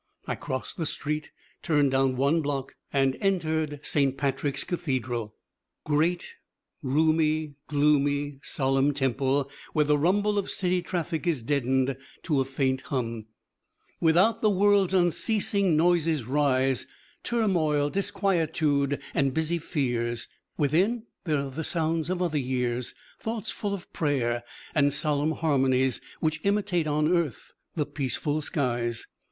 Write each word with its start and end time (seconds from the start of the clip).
I 0.25 0.33
crossed 0.33 0.77
the 0.77 0.87
street, 0.87 1.29
turned 1.61 1.91
down 1.91 2.15
one 2.15 2.41
block, 2.41 2.73
and 2.91 3.15
entered 3.21 3.79
Saint 3.83 4.17
Patrick's 4.17 4.63
Cathedral. 4.63 5.35
Great, 5.83 6.37
roomy, 6.81 7.53
gloomy, 7.67 8.39
solemn 8.41 8.95
temple, 8.95 9.47
where 9.73 9.85
the 9.85 9.99
rumble 9.99 10.39
of 10.39 10.49
city 10.49 10.81
traffic 10.81 11.27
is 11.27 11.43
deadened 11.43 11.95
to 12.23 12.39
a 12.39 12.45
faint 12.45 12.81
hum: 12.89 13.27
"Without, 13.99 14.41
the 14.41 14.49
world's 14.49 14.95
unceasing 14.95 15.77
noises 15.77 16.23
rise, 16.23 16.87
Turmoil, 17.21 17.91
disquietude 17.91 18.99
and 19.13 19.35
busy 19.35 19.59
fears; 19.59 20.27
Within, 20.57 21.03
there 21.25 21.37
are 21.37 21.51
the 21.51 21.63
sounds 21.63 22.09
of 22.09 22.23
other 22.23 22.39
years, 22.39 22.95
Thoughts 23.19 23.51
full 23.51 23.75
of 23.75 23.93
prayer 23.93 24.41
and 24.73 24.91
solemn 24.91 25.33
harmonies 25.33 26.01
Which 26.19 26.41
imitate 26.43 26.87
on 26.87 27.07
earth 27.07 27.53
the 27.75 27.85
peaceful 27.85 28.41
skies." 28.41 29.05